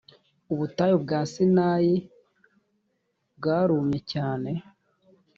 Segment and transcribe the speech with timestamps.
[0.53, 1.95] ubutayu bwa sinayi
[3.37, 4.51] bwarumye cyane.